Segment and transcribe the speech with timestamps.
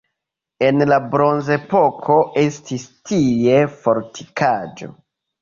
[0.69, 4.93] En la bronzepoko estis tie fortikaĵo.